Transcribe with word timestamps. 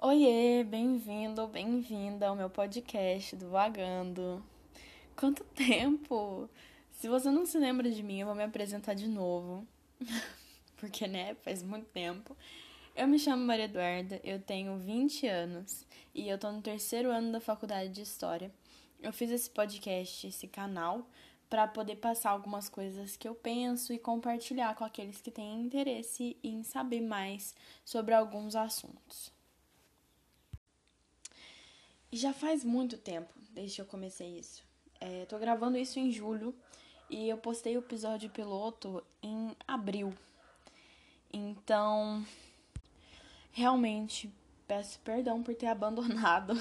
Oiê, 0.00 0.62
bem-vindo, 0.62 1.48
bem-vinda 1.48 2.28
ao 2.28 2.36
meu 2.36 2.48
podcast 2.48 3.34
do 3.34 3.50
Vagando. 3.50 4.40
Quanto 5.16 5.42
tempo! 5.42 6.48
Se 6.92 7.08
você 7.08 7.32
não 7.32 7.44
se 7.44 7.58
lembra 7.58 7.90
de 7.90 8.00
mim, 8.00 8.20
eu 8.20 8.26
vou 8.28 8.36
me 8.36 8.44
apresentar 8.44 8.94
de 8.94 9.08
novo. 9.08 9.66
Porque, 10.78 11.08
né, 11.08 11.34
faz 11.42 11.64
muito 11.64 11.86
tempo. 11.86 12.36
Eu 12.94 13.08
me 13.08 13.18
chamo 13.18 13.44
Maria 13.44 13.64
Eduarda, 13.64 14.20
eu 14.22 14.40
tenho 14.40 14.78
20 14.78 15.26
anos 15.26 15.84
e 16.14 16.28
eu 16.28 16.38
tô 16.38 16.52
no 16.52 16.62
terceiro 16.62 17.10
ano 17.10 17.32
da 17.32 17.40
faculdade 17.40 17.88
de 17.90 18.02
História. 18.02 18.52
Eu 19.02 19.12
fiz 19.12 19.32
esse 19.32 19.50
podcast, 19.50 20.28
esse 20.28 20.46
canal, 20.46 21.10
para 21.50 21.66
poder 21.66 21.96
passar 21.96 22.30
algumas 22.30 22.68
coisas 22.68 23.16
que 23.16 23.26
eu 23.26 23.34
penso 23.34 23.92
e 23.92 23.98
compartilhar 23.98 24.76
com 24.76 24.84
aqueles 24.84 25.20
que 25.20 25.32
têm 25.32 25.60
interesse 25.60 26.36
em 26.40 26.62
saber 26.62 27.00
mais 27.00 27.52
sobre 27.84 28.14
alguns 28.14 28.54
assuntos. 28.54 29.36
E 32.10 32.16
já 32.16 32.32
faz 32.32 32.64
muito 32.64 32.96
tempo 32.96 33.32
desde 33.50 33.76
que 33.76 33.82
eu 33.82 33.86
comecei 33.86 34.38
isso. 34.38 34.64
É, 35.00 35.26
tô 35.26 35.38
gravando 35.38 35.76
isso 35.76 35.98
em 35.98 36.10
julho 36.10 36.54
e 37.10 37.28
eu 37.28 37.36
postei 37.36 37.76
o 37.76 37.80
episódio 37.80 38.30
piloto 38.30 39.04
em 39.22 39.54
abril. 39.66 40.12
Então, 41.32 42.24
realmente 43.52 44.32
peço 44.66 44.98
perdão 45.00 45.42
por 45.42 45.54
ter 45.54 45.66
abandonado. 45.68 46.54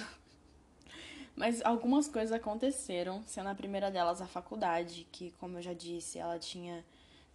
Mas 1.35 1.63
algumas 1.63 2.07
coisas 2.07 2.31
aconteceram, 2.31 3.23
sendo 3.27 3.49
a 3.49 3.55
primeira 3.55 3.91
delas 3.91 4.21
a 4.21 4.27
faculdade, 4.27 5.07
que 5.11 5.31
como 5.39 5.59
eu 5.59 5.61
já 5.61 5.73
disse, 5.73 6.17
ela 6.17 6.39
tinha 6.39 6.83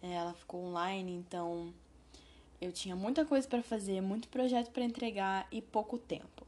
é, 0.01 0.11
ela 0.11 0.33
ficou 0.33 0.65
online, 0.65 1.13
então 1.13 1.73
eu 2.59 2.71
tinha 2.73 2.95
muita 2.95 3.25
coisa 3.25 3.47
para 3.47 3.63
fazer, 3.63 4.01
muito 4.01 4.27
projeto 4.27 4.69
para 4.71 4.83
entregar 4.83 5.47
e 5.49 5.61
pouco 5.61 5.97
tempo. 5.97 6.42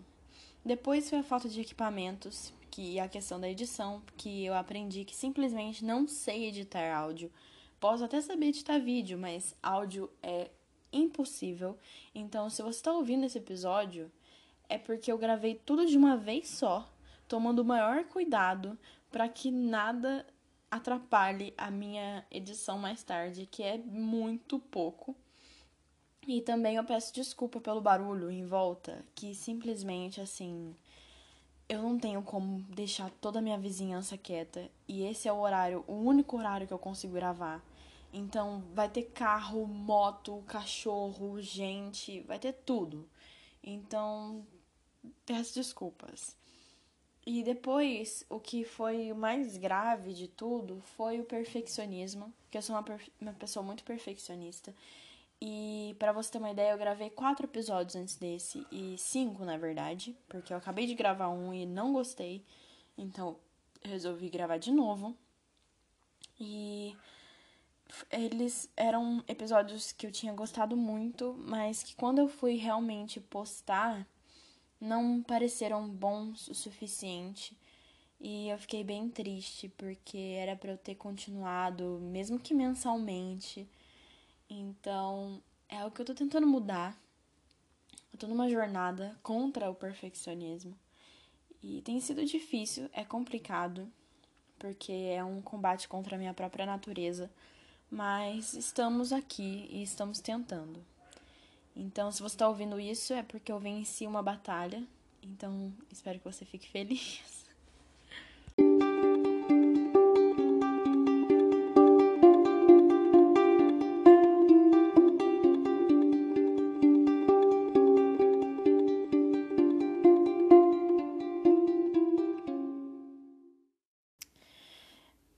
Depois 0.66 1.08
foi 1.08 1.20
a 1.20 1.24
falta 1.24 1.48
de 1.48 1.62
equipamentos, 1.62 2.52
que 2.72 3.00
a 3.00 3.08
questão 3.08 3.40
da 3.40 3.48
edição, 3.48 4.02
que 4.18 4.44
eu 4.44 4.56
aprendi 4.56 5.06
que 5.06 5.16
simplesmente 5.16 5.86
não 5.86 6.08
sei 6.08 6.48
editar 6.48 6.92
áudio. 6.98 7.32
Posso 7.80 8.04
até 8.04 8.20
saber 8.20 8.48
editar 8.48 8.80
vídeo, 8.80 9.16
mas 9.16 9.56
áudio 9.62 10.10
é 10.24 10.50
impossível. 10.92 11.78
Então, 12.16 12.50
se 12.50 12.64
você 12.64 12.80
está 12.80 12.92
ouvindo 12.92 13.26
esse 13.26 13.38
episódio, 13.38 14.12
é 14.68 14.76
porque 14.76 15.12
eu 15.12 15.20
gravei 15.20 15.54
tudo 15.54 15.86
de 15.86 15.96
uma 15.96 16.18
vez 16.18 16.50
só, 16.50 16.92
tomando 17.28 17.60
o 17.60 17.66
maior 17.66 18.04
cuidado 18.06 18.76
para 19.12 19.30
que 19.30 19.52
nada 19.52 20.26
atrapalhe 20.72 21.54
a 21.56 21.70
minha 21.70 22.26
edição 22.32 22.80
mais 22.80 23.04
tarde, 23.04 23.46
que 23.46 23.62
é 23.62 23.78
muito 23.78 24.58
pouco. 24.58 25.16
E 26.28 26.42
também 26.42 26.76
eu 26.76 26.84
peço 26.84 27.14
desculpa 27.14 27.60
pelo 27.60 27.82
barulho 27.82 28.32
em 28.32 28.46
volta, 28.46 29.06
que 29.14 29.36
simplesmente 29.36 30.20
assim. 30.20 30.76
Eu 31.68 31.82
não 31.82 31.98
tenho 31.98 32.22
como 32.22 32.62
deixar 32.70 33.10
toda 33.22 33.40
a 33.40 33.42
minha 33.42 33.58
vizinhança 33.58 34.18
quieta. 34.18 34.70
E 34.88 35.04
esse 35.04 35.28
é 35.28 35.34
o 35.34 35.40
horário, 35.40 35.84
o 35.88 35.94
único 35.94 36.38
horário 36.38 36.68
que 36.68 36.74
eu 36.74 36.80
consigo 36.80 37.14
gravar. 37.14 37.64
Então 38.14 38.64
vai 38.74 38.88
ter 38.88 39.04
carro, 39.04 39.66
moto, 39.68 40.44
cachorro, 40.48 41.42
gente, 41.42 42.22
vai 42.22 42.40
ter 42.40 42.54
tudo. 42.54 43.08
Então 43.64 44.46
peço 45.26 45.56
desculpas. 45.56 46.36
E 47.26 47.44
depois, 47.44 48.24
o 48.30 48.40
que 48.40 48.64
foi 48.64 49.12
o 49.12 49.16
mais 49.16 49.58
grave 49.58 50.14
de 50.14 50.28
tudo 50.28 50.80
foi 50.96 51.20
o 51.20 51.26
perfeccionismo, 51.26 52.32
porque 52.44 52.58
eu 52.58 52.62
sou 52.62 52.76
uma, 52.76 52.86
uma 53.20 53.34
pessoa 53.34 53.66
muito 53.66 53.84
perfeccionista. 53.84 54.74
E 55.42 55.96
para 56.00 56.12
você 56.12 56.32
ter 56.32 56.38
uma 56.38 56.52
ideia, 56.52 56.72
eu 56.72 56.78
gravei 56.78 57.10
quatro 57.10 57.46
episódios 57.46 57.96
antes 57.96 58.16
desse 58.16 58.66
e 58.72 58.98
cinco, 58.98 59.44
na 59.44 59.58
verdade, 59.58 60.16
porque 60.28 60.54
eu 60.54 60.58
acabei 60.58 60.88
de 60.88 60.96
gravar 60.96 61.30
um 61.30 61.54
e 61.54 61.66
não 61.66 61.94
gostei, 61.94 62.44
então 62.98 63.38
resolvi 63.84 64.30
gravar 64.30 64.58
de 64.58 64.72
novo. 64.72 65.16
E 66.40 66.96
eles 68.12 68.70
eram 68.76 69.24
episódios 69.28 69.92
que 69.92 70.08
eu 70.08 70.12
tinha 70.12 70.34
gostado 70.34 70.76
muito, 70.76 71.36
mas 71.40 71.84
que 71.84 71.96
quando 71.96 72.20
eu 72.20 72.28
fui 72.28 72.56
realmente 72.56 73.20
postar, 73.20 74.08
não 74.80 75.22
pareceram 75.22 75.88
bons 75.88 76.48
o 76.48 76.56
suficiente. 76.56 77.58
E 78.20 78.50
eu 78.50 78.58
fiquei 78.58 78.84
bem 78.84 79.10
triste, 79.10 79.70
porque 79.70 80.18
era 80.18 80.56
para 80.56 80.72
eu 80.72 80.78
ter 80.78 80.96
continuado, 80.96 82.00
mesmo 82.02 82.40
que 82.40 82.54
mensalmente 82.54 83.68
então, 84.50 85.42
é 85.68 85.84
o 85.84 85.92
que 85.92 86.02
eu 86.02 86.06
tô 86.06 86.14
tentando 86.14 86.48
mudar. 86.48 86.98
Eu 88.14 88.20
tô 88.20 88.28
numa 88.28 88.50
jornada 88.50 89.18
contra 89.22 89.70
o 89.70 89.76
perfeccionismo. 89.76 90.78
E 91.62 91.82
tem 91.82 92.00
sido 92.00 92.24
difícil, 92.26 92.90
é 92.94 93.04
complicado, 93.04 93.92
porque 94.60 94.92
é 94.92 95.24
um 95.24 95.42
combate 95.42 95.88
contra 95.88 96.16
a 96.16 96.20
minha 96.20 96.34
própria 96.34 96.66
natureza. 96.66 97.30
Mas 97.90 98.54
estamos 98.54 99.12
aqui 99.12 99.68
e 99.70 99.82
estamos 99.82 100.20
tentando. 100.20 100.86
Então, 101.76 102.12
se 102.12 102.22
você 102.22 102.36
está 102.36 102.48
ouvindo 102.48 102.80
isso, 102.80 103.14
é 103.14 103.24
porque 103.24 103.52
eu 103.52 103.60
venci 103.60 104.08
uma 104.08 104.24
batalha. 104.24 104.84
Então, 105.22 105.74
espero 105.92 106.20
que 106.20 106.26
você 106.26 106.46
fique 106.46 106.70
feliz. 106.70 107.45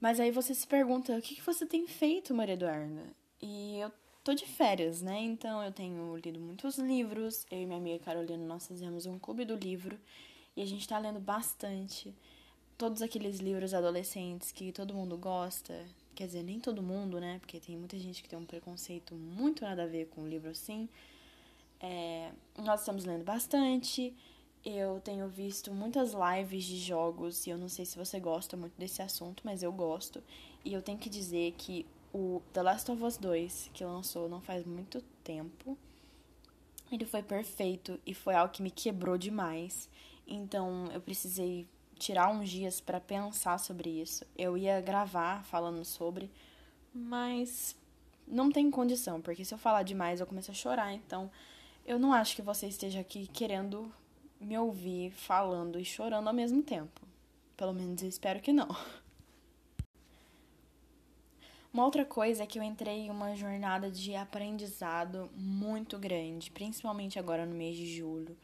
Mas 0.07 0.21
aí 0.21 0.31
você 0.31 0.55
se 0.55 0.65
pergunta, 0.65 1.17
o 1.17 1.21
que, 1.21 1.35
que 1.35 1.45
você 1.45 1.65
tem 1.65 1.85
feito, 1.85 2.33
Maria 2.33 2.53
Eduarda? 2.53 3.13
E 3.41 3.77
eu 3.77 3.91
tô 4.23 4.33
de 4.33 4.45
férias, 4.45 5.01
né? 5.01 5.19
Então 5.19 5.61
eu 5.61 5.69
tenho 5.69 6.15
lido 6.15 6.39
muitos 6.39 6.77
livros. 6.77 7.45
Eu 7.51 7.61
e 7.61 7.65
minha 7.65 7.77
amiga 7.77 8.05
Carolina, 8.05 8.41
nós 8.45 8.65
fizemos 8.65 9.05
um 9.05 9.19
clube 9.19 9.43
do 9.43 9.53
livro. 9.53 9.99
E 10.55 10.61
a 10.61 10.65
gente 10.65 10.87
tá 10.87 10.97
lendo 10.97 11.19
bastante. 11.19 12.15
Todos 12.77 13.01
aqueles 13.01 13.39
livros 13.39 13.73
adolescentes 13.73 14.49
que 14.49 14.71
todo 14.71 14.93
mundo 14.93 15.17
gosta. 15.17 15.85
Quer 16.15 16.27
dizer, 16.27 16.43
nem 16.43 16.57
todo 16.57 16.81
mundo, 16.81 17.19
né? 17.19 17.39
Porque 17.39 17.59
tem 17.59 17.75
muita 17.75 17.99
gente 17.99 18.23
que 18.23 18.29
tem 18.29 18.39
um 18.39 18.45
preconceito 18.45 19.13
muito 19.13 19.65
nada 19.65 19.83
a 19.83 19.87
ver 19.87 20.07
com 20.07 20.21
um 20.21 20.27
livro 20.29 20.51
assim. 20.51 20.87
É, 21.81 22.31
nós 22.57 22.79
estamos 22.79 23.03
lendo 23.03 23.25
bastante. 23.25 24.15
Eu 24.69 24.99
tenho 24.99 25.29
visto 25.29 25.73
muitas 25.73 26.11
lives 26.11 26.65
de 26.65 26.77
jogos 26.77 27.47
e 27.47 27.49
eu 27.51 27.57
não 27.57 27.69
sei 27.69 27.85
se 27.85 27.97
você 27.97 28.19
gosta 28.19 28.57
muito 28.57 28.77
desse 28.77 29.01
assunto, 29.01 29.41
mas 29.45 29.63
eu 29.63 29.71
gosto. 29.71 30.21
E 30.65 30.73
eu 30.73 30.81
tenho 30.81 30.97
que 30.97 31.09
dizer 31.09 31.53
que 31.57 31.85
o 32.13 32.41
The 32.51 32.63
Last 32.63 32.91
of 32.91 33.01
Us 33.01 33.15
2, 33.15 33.71
que 33.73 33.85
lançou 33.85 34.27
não 34.27 34.41
faz 34.41 34.65
muito 34.65 35.01
tempo, 35.23 35.77
ele 36.91 37.05
foi 37.05 37.23
perfeito 37.23 37.97
e 38.05 38.13
foi 38.13 38.35
algo 38.35 38.51
que 38.51 38.61
me 38.61 38.69
quebrou 38.69 39.17
demais. 39.17 39.89
Então 40.27 40.89
eu 40.93 40.99
precisei 40.99 41.65
tirar 41.97 42.29
uns 42.29 42.49
dias 42.49 42.81
para 42.81 42.99
pensar 42.99 43.61
sobre 43.61 43.89
isso. 43.89 44.25
Eu 44.37 44.57
ia 44.57 44.81
gravar 44.81 45.45
falando 45.45 45.85
sobre, 45.85 46.29
mas 46.93 47.73
não 48.27 48.51
tem 48.51 48.69
condição, 48.69 49.21
porque 49.21 49.45
se 49.45 49.53
eu 49.53 49.57
falar 49.57 49.83
demais 49.83 50.19
eu 50.19 50.27
começo 50.27 50.51
a 50.51 50.53
chorar. 50.53 50.91
Então 50.93 51.31
eu 51.85 51.97
não 51.97 52.11
acho 52.11 52.35
que 52.35 52.41
você 52.41 52.67
esteja 52.67 52.99
aqui 52.99 53.27
querendo 53.27 53.89
me 54.39 54.57
ouvir 54.57 55.11
falando 55.11 55.79
e 55.79 55.85
chorando 55.85 56.27
ao 56.27 56.33
mesmo 56.33 56.61
tempo. 56.63 57.01
Pelo 57.55 57.73
menos 57.73 58.01
eu 58.01 58.09
espero 58.09 58.39
que 58.39 58.53
não. 58.53 58.67
Uma 61.73 61.85
outra 61.85 62.05
coisa 62.05 62.43
é 62.43 62.47
que 62.47 62.57
eu 62.57 62.63
entrei 62.63 63.01
em 63.01 63.11
uma 63.11 63.35
jornada 63.35 63.91
de 63.91 64.15
aprendizado 64.15 65.29
muito 65.35 65.97
grande, 65.99 66.49
principalmente 66.49 67.19
agora 67.19 67.45
no 67.45 67.53
mês 67.53 67.75
de 67.75 67.85
julho. 67.95 68.37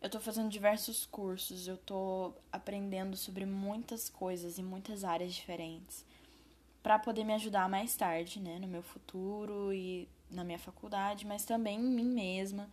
Eu 0.00 0.08
tô 0.08 0.20
fazendo 0.20 0.48
diversos 0.48 1.04
cursos, 1.04 1.66
eu 1.66 1.76
tô 1.76 2.32
aprendendo 2.52 3.16
sobre 3.16 3.44
muitas 3.44 4.08
coisas 4.08 4.58
em 4.58 4.62
muitas 4.62 5.02
áreas 5.02 5.34
diferentes 5.34 6.04
para 6.82 6.98
poder 6.98 7.24
me 7.24 7.34
ajudar 7.34 7.68
mais 7.68 7.96
tarde, 7.96 8.40
né, 8.40 8.58
no 8.58 8.68
meu 8.68 8.82
futuro 8.82 9.72
e 9.72 10.08
na 10.30 10.44
minha 10.44 10.58
faculdade, 10.58 11.26
mas 11.26 11.44
também 11.44 11.78
em 11.78 11.90
mim 11.90 12.06
mesma 12.06 12.70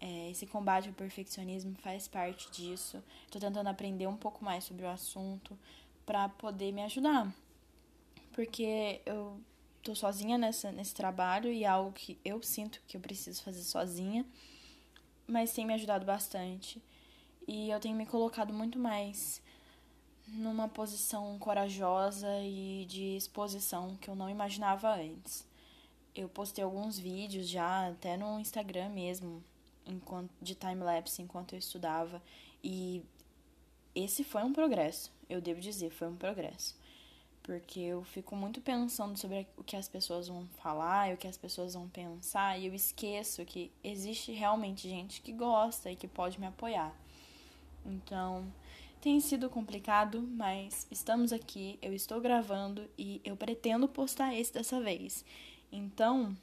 é, 0.00 0.30
esse 0.30 0.46
combate 0.46 0.88
ao 0.88 0.94
perfeccionismo 0.94 1.74
faz 1.76 2.08
parte 2.08 2.50
disso. 2.50 3.02
Estou 3.26 3.40
tentando 3.40 3.68
aprender 3.68 4.06
um 4.06 4.16
pouco 4.16 4.42
mais 4.42 4.64
sobre 4.64 4.84
o 4.84 4.88
assunto 4.88 5.56
para 6.06 6.28
poder 6.28 6.72
me 6.72 6.82
ajudar. 6.82 7.32
Porque 8.32 9.02
eu 9.04 9.38
tô 9.82 9.94
sozinha 9.94 10.38
nessa, 10.38 10.72
nesse 10.72 10.94
trabalho 10.94 11.52
e 11.52 11.64
é 11.64 11.66
algo 11.66 11.92
que 11.92 12.18
eu 12.24 12.42
sinto 12.42 12.82
que 12.86 12.96
eu 12.96 13.00
preciso 13.00 13.42
fazer 13.42 13.62
sozinha, 13.62 14.24
mas 15.26 15.52
tem 15.52 15.66
me 15.66 15.74
ajudado 15.74 16.06
bastante. 16.06 16.82
E 17.46 17.68
eu 17.70 17.78
tenho 17.78 17.96
me 17.96 18.06
colocado 18.06 18.54
muito 18.54 18.78
mais 18.78 19.42
numa 20.26 20.68
posição 20.68 21.38
corajosa 21.38 22.28
e 22.42 22.86
de 22.86 23.16
exposição 23.16 23.96
que 23.96 24.08
eu 24.08 24.14
não 24.14 24.30
imaginava 24.30 24.94
antes. 24.94 25.46
Eu 26.14 26.28
postei 26.28 26.64
alguns 26.64 26.98
vídeos 26.98 27.48
já, 27.48 27.88
até 27.88 28.16
no 28.16 28.38
Instagram 28.40 28.88
mesmo, 28.90 29.42
enquanto, 29.90 30.30
de 30.40 30.54
time-lapse 30.54 31.22
enquanto 31.22 31.54
eu 31.54 31.58
estudava. 31.58 32.22
E 32.62 33.02
esse 33.94 34.22
foi 34.24 34.42
um 34.42 34.52
progresso, 34.52 35.12
eu 35.28 35.40
devo 35.40 35.60
dizer, 35.60 35.90
foi 35.90 36.08
um 36.08 36.16
progresso. 36.16 36.78
Porque 37.42 37.80
eu 37.80 38.04
fico 38.04 38.36
muito 38.36 38.60
pensando 38.60 39.18
sobre 39.18 39.46
o 39.56 39.64
que 39.64 39.76
as 39.76 39.88
pessoas 39.88 40.28
vão 40.28 40.46
falar 40.62 41.10
e 41.10 41.14
o 41.14 41.16
que 41.16 41.26
as 41.26 41.36
pessoas 41.36 41.74
vão 41.74 41.88
pensar, 41.88 42.58
e 42.58 42.66
eu 42.66 42.74
esqueço 42.74 43.44
que 43.44 43.72
existe 43.82 44.32
realmente 44.32 44.88
gente 44.88 45.20
que 45.20 45.32
gosta 45.32 45.90
e 45.90 45.96
que 45.96 46.06
pode 46.06 46.38
me 46.38 46.46
apoiar. 46.46 46.94
Então, 47.84 48.46
tem 49.00 49.18
sido 49.18 49.48
complicado, 49.48 50.20
mas 50.20 50.86
estamos 50.90 51.32
aqui, 51.32 51.78
eu 51.80 51.94
estou 51.94 52.20
gravando 52.20 52.88
e 52.98 53.20
eu 53.24 53.34
pretendo 53.34 53.88
postar 53.88 54.34
esse 54.34 54.52
dessa 54.52 54.78
vez. 54.80 55.24
Então, 55.72 56.36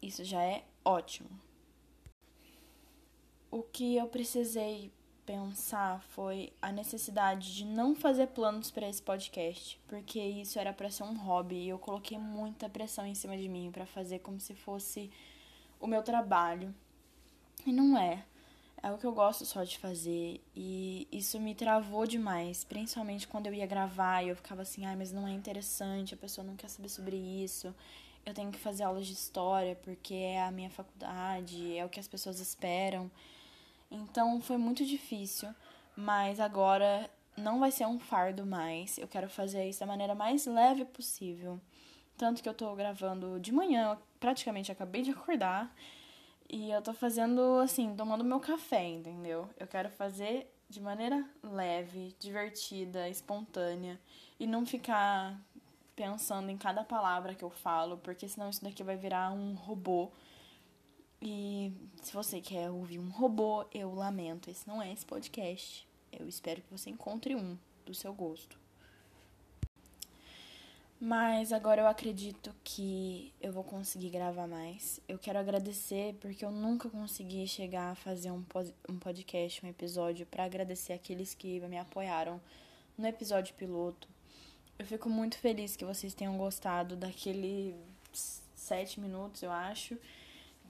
isso 0.00 0.24
já 0.24 0.42
é 0.42 0.64
ótimo. 0.82 1.28
O 3.52 3.62
que 3.62 3.96
eu 3.96 4.06
precisei 4.06 4.90
pensar 5.26 6.00
foi 6.14 6.54
a 6.62 6.72
necessidade 6.72 7.54
de 7.54 7.66
não 7.66 7.94
fazer 7.94 8.28
planos 8.28 8.70
para 8.70 8.88
esse 8.88 9.02
podcast, 9.02 9.78
porque 9.86 10.18
isso 10.18 10.58
era 10.58 10.72
para 10.72 10.88
ser 10.88 11.02
um 11.02 11.18
hobby 11.18 11.56
e 11.56 11.68
eu 11.68 11.78
coloquei 11.78 12.16
muita 12.16 12.66
pressão 12.70 13.04
em 13.06 13.14
cima 13.14 13.36
de 13.36 13.50
mim 13.50 13.70
para 13.70 13.84
fazer 13.84 14.20
como 14.20 14.40
se 14.40 14.54
fosse 14.54 15.10
o 15.78 15.86
meu 15.86 16.02
trabalho. 16.02 16.74
E 17.66 17.70
não 17.70 17.98
é. 17.98 18.24
É 18.82 18.90
o 18.90 18.96
que 18.96 19.04
eu 19.04 19.12
gosto 19.12 19.44
só 19.44 19.62
de 19.64 19.76
fazer 19.76 20.40
e 20.56 21.06
isso 21.12 21.38
me 21.38 21.54
travou 21.54 22.06
demais, 22.06 22.64
principalmente 22.64 23.28
quando 23.28 23.48
eu 23.48 23.54
ia 23.54 23.66
gravar 23.66 24.22
e 24.22 24.30
eu 24.30 24.36
ficava 24.36 24.62
assim, 24.62 24.86
ai, 24.86 24.96
mas 24.96 25.12
não 25.12 25.28
é 25.28 25.30
interessante, 25.30 26.14
a 26.14 26.16
pessoa 26.16 26.42
não 26.42 26.56
quer 26.56 26.70
saber 26.70 26.88
sobre 26.88 27.16
isso. 27.16 27.74
Eu 28.24 28.32
tenho 28.32 28.50
que 28.50 28.58
fazer 28.58 28.84
aulas 28.84 29.06
de 29.06 29.12
história 29.12 29.76
porque 29.76 30.14
é 30.14 30.42
a 30.42 30.50
minha 30.50 30.70
faculdade, 30.70 31.76
é 31.76 31.84
o 31.84 31.90
que 31.90 32.00
as 32.00 32.08
pessoas 32.08 32.40
esperam. 32.40 33.10
Então 33.92 34.40
foi 34.40 34.56
muito 34.56 34.86
difícil, 34.86 35.54
mas 35.94 36.40
agora 36.40 37.10
não 37.36 37.60
vai 37.60 37.70
ser 37.70 37.86
um 37.86 37.98
fardo 37.98 38.46
mais. 38.46 38.96
Eu 38.96 39.06
quero 39.06 39.28
fazer 39.28 39.68
isso 39.68 39.80
da 39.80 39.86
maneira 39.86 40.14
mais 40.14 40.46
leve 40.46 40.86
possível. 40.86 41.60
Tanto 42.16 42.42
que 42.42 42.48
eu 42.48 42.54
tô 42.54 42.74
gravando 42.74 43.38
de 43.38 43.52
manhã, 43.52 43.98
praticamente 44.18 44.72
acabei 44.72 45.02
de 45.02 45.10
acordar. 45.10 45.74
E 46.48 46.70
eu 46.70 46.80
tô 46.80 46.94
fazendo 46.94 47.58
assim, 47.60 47.94
tomando 47.94 48.24
meu 48.24 48.40
café, 48.40 48.88
entendeu? 48.88 49.48
Eu 49.58 49.66
quero 49.66 49.90
fazer 49.90 50.50
de 50.70 50.80
maneira 50.80 51.22
leve, 51.42 52.16
divertida, 52.18 53.08
espontânea 53.10 54.00
e 54.40 54.46
não 54.46 54.64
ficar 54.64 55.38
pensando 55.94 56.50
em 56.50 56.56
cada 56.56 56.82
palavra 56.82 57.34
que 57.34 57.44
eu 57.44 57.50
falo, 57.50 57.98
porque 57.98 58.26
senão 58.26 58.48
isso 58.48 58.64
daqui 58.64 58.82
vai 58.82 58.96
virar 58.96 59.32
um 59.32 59.54
robô 59.54 60.10
e 61.24 61.72
se 62.02 62.12
você 62.12 62.40
quer 62.40 62.68
ouvir 62.68 62.98
um 62.98 63.08
robô, 63.08 63.64
eu 63.72 63.94
lamento, 63.94 64.50
esse 64.50 64.66
não 64.66 64.82
é 64.82 64.92
esse 64.92 65.06
podcast. 65.06 65.86
Eu 66.12 66.28
espero 66.28 66.60
que 66.60 66.70
você 66.70 66.90
encontre 66.90 67.36
um 67.36 67.56
do 67.86 67.94
seu 67.94 68.12
gosto. 68.12 68.58
Mas 71.00 71.52
agora 71.52 71.80
eu 71.80 71.86
acredito 71.86 72.52
que 72.64 73.32
eu 73.40 73.52
vou 73.52 73.62
conseguir 73.62 74.10
gravar 74.10 74.48
mais. 74.48 75.00
Eu 75.08 75.16
quero 75.16 75.38
agradecer 75.38 76.14
porque 76.20 76.44
eu 76.44 76.50
nunca 76.50 76.90
consegui 76.90 77.46
chegar 77.46 77.92
a 77.92 77.94
fazer 77.94 78.32
um, 78.32 78.44
um 78.88 78.98
podcast, 78.98 79.64
um 79.64 79.68
episódio, 79.68 80.26
para 80.26 80.42
agradecer 80.42 80.92
aqueles 80.92 81.34
que 81.34 81.60
me 81.60 81.78
apoiaram 81.78 82.40
no 82.98 83.06
episódio 83.06 83.54
piloto. 83.54 84.08
Eu 84.76 84.86
fico 84.86 85.08
muito 85.08 85.38
feliz 85.38 85.76
que 85.76 85.84
vocês 85.84 86.14
tenham 86.14 86.36
gostado 86.36 86.96
daquele 86.96 87.76
sete 88.12 88.98
minutos, 88.98 89.42
eu 89.42 89.52
acho 89.52 89.96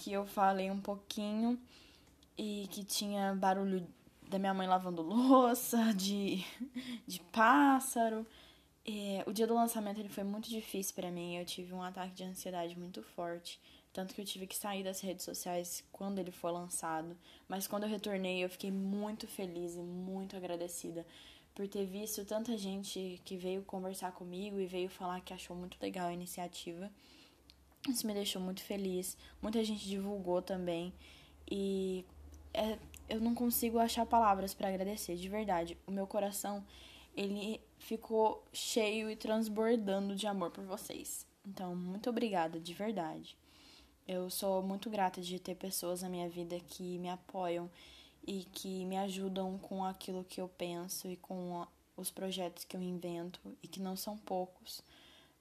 que 0.02 0.12
eu 0.12 0.26
falei 0.26 0.68
um 0.68 0.80
pouquinho 0.80 1.56
e 2.36 2.66
que 2.72 2.82
tinha 2.82 3.36
barulho 3.36 3.86
da 4.28 4.36
minha 4.36 4.52
mãe 4.52 4.66
lavando 4.66 5.00
louça, 5.00 5.78
de, 5.94 6.44
de 7.06 7.20
pássaro. 7.30 8.26
O 9.24 9.32
dia 9.32 9.46
do 9.46 9.54
lançamento 9.54 10.00
ele 10.00 10.08
foi 10.08 10.24
muito 10.24 10.48
difícil 10.48 10.92
para 10.96 11.08
mim. 11.08 11.36
Eu 11.36 11.44
tive 11.44 11.72
um 11.72 11.80
ataque 11.80 12.14
de 12.14 12.24
ansiedade 12.24 12.76
muito 12.76 13.00
forte. 13.00 13.60
Tanto 13.92 14.12
que 14.12 14.20
eu 14.20 14.24
tive 14.24 14.44
que 14.48 14.56
sair 14.56 14.82
das 14.82 15.00
redes 15.00 15.24
sociais 15.24 15.84
quando 15.92 16.18
ele 16.18 16.32
foi 16.32 16.50
lançado. 16.50 17.16
Mas 17.46 17.68
quando 17.68 17.84
eu 17.84 17.88
retornei, 17.88 18.42
eu 18.42 18.50
fiquei 18.50 18.72
muito 18.72 19.28
feliz 19.28 19.76
e 19.76 19.82
muito 19.82 20.36
agradecida 20.36 21.06
por 21.54 21.68
ter 21.68 21.86
visto 21.86 22.24
tanta 22.24 22.58
gente 22.58 23.20
que 23.24 23.36
veio 23.36 23.62
conversar 23.62 24.10
comigo 24.12 24.58
e 24.58 24.66
veio 24.66 24.88
falar 24.88 25.20
que 25.20 25.32
achou 25.32 25.54
muito 25.54 25.76
legal 25.80 26.08
a 26.08 26.12
iniciativa. 26.12 26.90
Isso 27.88 28.06
me 28.06 28.14
deixou 28.14 28.40
muito 28.40 28.62
feliz. 28.62 29.16
Muita 29.40 29.62
gente 29.64 29.88
divulgou 29.88 30.40
também. 30.40 30.92
E 31.50 32.04
é, 32.54 32.78
eu 33.08 33.20
não 33.20 33.34
consigo 33.34 33.78
achar 33.78 34.06
palavras 34.06 34.54
para 34.54 34.68
agradecer, 34.68 35.16
de 35.16 35.28
verdade. 35.28 35.76
O 35.86 35.90
meu 35.90 36.06
coração, 36.06 36.64
ele 37.16 37.60
ficou 37.78 38.44
cheio 38.52 39.10
e 39.10 39.16
transbordando 39.16 40.14
de 40.14 40.26
amor 40.26 40.50
por 40.50 40.64
vocês. 40.64 41.26
Então, 41.44 41.74
muito 41.74 42.08
obrigada, 42.08 42.60
de 42.60 42.72
verdade. 42.72 43.36
Eu 44.06 44.30
sou 44.30 44.62
muito 44.62 44.88
grata 44.90 45.20
de 45.20 45.38
ter 45.38 45.54
pessoas 45.54 46.02
na 46.02 46.08
minha 46.08 46.28
vida 46.28 46.58
que 46.60 46.98
me 46.98 47.08
apoiam 47.08 47.70
e 48.26 48.44
que 48.44 48.84
me 48.84 48.96
ajudam 48.98 49.58
com 49.58 49.84
aquilo 49.84 50.24
que 50.24 50.40
eu 50.40 50.48
penso 50.48 51.08
e 51.08 51.16
com 51.16 51.66
os 51.96 52.10
projetos 52.10 52.64
que 52.64 52.76
eu 52.76 52.82
invento 52.82 53.40
e 53.62 53.68
que 53.68 53.80
não 53.80 53.96
são 53.96 54.16
poucos, 54.16 54.82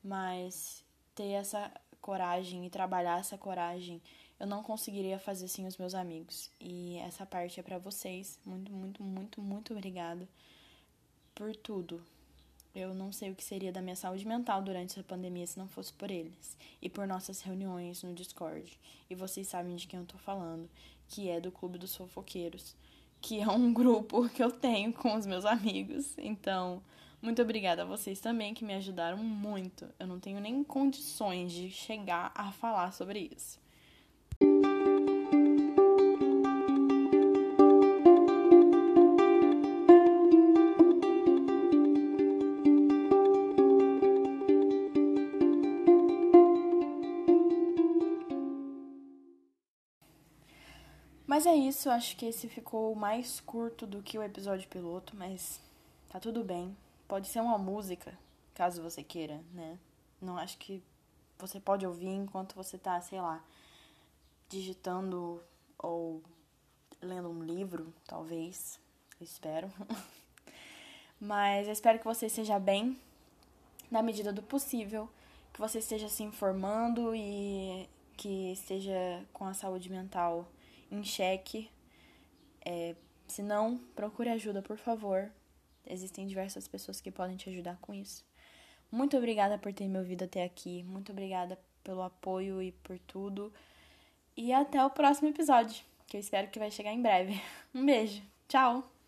mas 0.04 0.84
ter 1.16 1.30
essa 1.30 1.72
coragem 2.02 2.66
e 2.66 2.70
trabalhar 2.70 3.20
essa 3.20 3.38
coragem, 3.38 4.02
eu 4.40 4.48
não 4.48 4.64
conseguiria 4.64 5.20
fazer 5.20 5.48
sem 5.48 5.68
os 5.68 5.78
meus 5.78 5.94
amigos. 5.94 6.50
E 6.60 6.98
essa 6.98 7.26
parte 7.26 7.60
é 7.60 7.64
para 7.64 7.78
vocês. 7.78 8.40
Muito, 8.44 8.72
muito, 8.72 9.04
muito, 9.04 9.42
muito 9.42 9.74
obrigada 9.74 10.28
por 11.36 11.56
tudo. 11.56 12.04
Eu 12.74 12.94
não 12.94 13.12
sei 13.12 13.30
o 13.30 13.36
que 13.36 13.44
seria 13.44 13.72
da 13.72 13.82
minha 13.82 13.96
saúde 13.96 14.26
mental 14.26 14.62
durante 14.64 14.94
essa 14.94 15.04
pandemia 15.04 15.46
se 15.46 15.60
não 15.60 15.68
fosse 15.68 15.94
por 15.94 16.10
eles. 16.10 16.58
E 16.82 16.90
por 16.90 17.06
nossas 17.06 17.42
reuniões 17.42 18.02
no 18.02 18.14
Discord. 18.14 18.80
E 19.10 19.16
vocês 19.16 19.48
sabem 19.48 19.76
de 19.76 19.88
quem 19.88 20.00
eu 20.00 20.06
tô 20.06 20.18
falando, 20.18 20.70
que 21.08 21.30
é 21.30 21.40
do 21.40 21.52
Clube 21.52 21.78
dos 21.78 21.96
Fofoqueiros, 21.96 22.76
que 23.20 23.42
é 23.42 23.48
um 23.48 23.72
grupo 23.72 24.28
que 24.30 24.42
eu 24.42 24.52
tenho 24.52 24.92
com 24.94 25.16
os 25.16 25.26
meus 25.26 25.46
amigos. 25.46 26.18
Então, 26.18 26.82
muito 27.22 27.42
obrigada 27.42 27.84
a 27.84 27.86
vocês 27.86 28.20
também 28.20 28.54
que 28.54 28.66
me 28.66 28.74
ajudaram 28.74 29.18
muito. 29.18 29.88
Eu 30.00 30.08
não 30.08 30.20
tenho 30.20 30.40
nem 30.40 30.64
condições 30.64 31.52
de 31.52 31.70
chegar 31.70 32.32
a 32.34 32.52
falar 32.52 32.92
sobre 32.92 33.30
isso. 33.36 33.60
Mas 51.28 51.46
é 51.46 51.56
isso, 51.56 51.90
acho 51.90 52.18
que 52.18 52.26
esse 52.26 52.50
ficou 52.50 52.94
mais 52.94 53.40
curto 53.40 53.88
do 53.88 54.04
que 54.04 54.18
o 54.18 54.22
episódio 54.22 54.68
piloto, 54.68 55.16
mas 55.16 55.62
tá 56.10 56.20
tudo 56.20 56.44
bem. 56.44 56.76
Pode 57.12 57.28
ser 57.28 57.42
uma 57.42 57.58
música, 57.58 58.18
caso 58.54 58.82
você 58.82 59.04
queira, 59.04 59.44
né? 59.54 59.78
Não 60.22 60.38
acho 60.38 60.58
que 60.58 60.82
você 61.38 61.60
pode 61.60 61.86
ouvir 61.86 62.08
enquanto 62.08 62.56
você 62.56 62.78
tá, 62.78 63.02
sei 63.02 63.20
lá, 63.20 63.44
digitando 64.48 65.44
ou 65.78 66.24
lendo 67.02 67.30
um 67.30 67.44
livro, 67.44 67.94
talvez. 68.08 68.80
Espero. 69.20 69.70
Mas 71.20 71.68
eu 71.68 71.74
espero 71.74 72.00
que 72.00 72.06
você 72.06 72.28
esteja 72.28 72.58
bem, 72.58 72.98
na 73.92 74.02
medida 74.02 74.32
do 74.32 74.42
possível, 74.42 75.10
que 75.52 75.60
você 75.60 75.80
esteja 75.80 76.08
se 76.08 76.24
informando 76.24 77.14
e 77.14 77.90
que 78.16 78.54
esteja 78.54 79.22
com 79.34 79.44
a 79.44 79.54
saúde 79.54 79.90
mental 79.90 80.48
em 80.90 81.04
xeque. 81.04 81.70
É, 82.64 82.96
se 83.28 83.44
não, 83.44 83.80
procure 83.98 84.30
ajuda, 84.30 84.62
por 84.62 84.78
favor. 84.78 85.30
Existem 85.86 86.28
diversas 86.28 86.68
pessoas 86.68 87.02
que 87.02 87.12
podem 87.12 87.38
te 87.38 87.50
ajudar 87.50 87.78
com 87.82 87.94
isso. 87.94 88.24
Muito 88.92 89.18
obrigada 89.18 89.58
por 89.58 89.74
ter 89.74 89.88
me 89.88 89.98
ouvido 89.98 90.26
até 90.26 90.44
aqui. 90.44 90.84
Muito 90.84 91.12
obrigada 91.12 91.58
pelo 91.84 92.02
apoio 92.02 92.62
e 92.62 92.72
por 92.72 93.00
tudo. 93.00 93.52
E 94.36 94.52
até 94.54 94.84
o 94.84 94.90
próximo 94.90 95.30
episódio, 95.30 95.84
que 96.08 96.18
eu 96.18 96.22
espero 96.22 96.50
que 96.50 96.60
vai 96.60 96.72
chegar 96.72 96.92
em 96.92 97.02
breve. 97.02 97.42
Um 97.74 97.86
beijo. 97.86 98.22
Tchau! 98.50 99.01